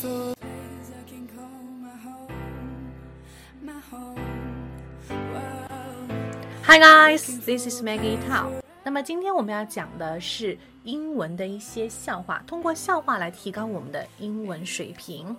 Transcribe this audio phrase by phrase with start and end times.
[0.00, 2.92] thought days I can call my home,
[3.62, 4.16] my home.
[5.10, 6.08] Wow.
[6.62, 8.62] Hi guys, this is Maggie Tao.
[8.82, 15.36] 那么今天我们要讲的是英文的一些笑话，通过笑话来提高我们的英文水平。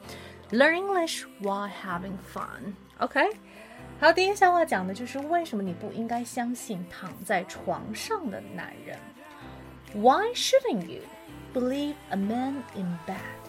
[0.52, 2.76] Learn English while having fun.
[3.00, 3.32] OK，
[4.00, 8.96] 好，第一个笑话讲的就是为什么你不应该相信躺在床上的男人。
[9.96, 11.02] Why shouldn't you
[11.52, 13.41] believe a man in bed?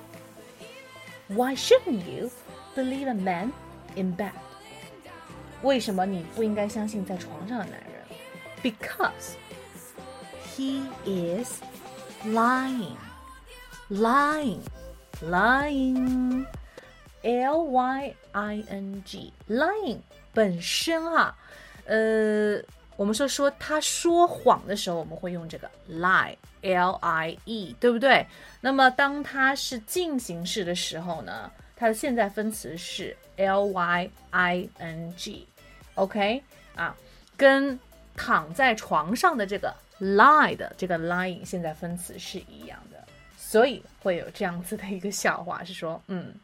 [1.32, 2.32] Why shouldn't you
[2.76, 3.52] believe a man
[3.96, 4.32] in bed?
[5.62, 8.04] 为什么你不应该相信在床上的男人？
[8.64, 9.36] Because
[10.56, 11.62] he is
[12.26, 12.96] lying,
[13.90, 14.62] lying,
[15.22, 16.46] lying.
[17.24, 20.00] L Y I N G lying
[20.34, 21.36] 本身哈，
[21.86, 22.62] 呃，
[22.97, 28.27] 我们说说他说谎的时候，我们会用这个 lie L I E，对不对？
[28.61, 35.49] 那么当它是进行式的时候呢，它的现在分词是 L Y I N G。
[35.95, 36.43] OK
[36.75, 36.97] 啊，
[37.37, 37.79] 跟
[38.17, 43.03] 躺在床上的这个 lie 的这个 lying 现在分词是一样的，
[43.37, 46.35] 所以会有这样子的一个笑话，是说，嗯，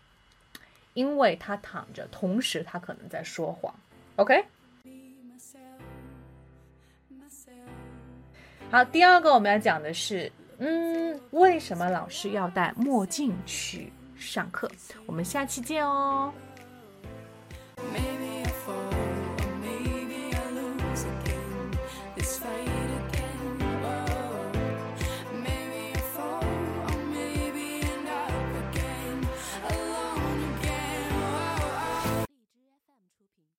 [0.95, 3.75] 因为他躺着，同时他可能在说谎。
[4.17, 4.45] OK，
[8.71, 14.71] 好，第二个我们要讲的是，嗯，为什么老师要戴墨镜去上课？
[15.07, 16.33] 我们下期见哦。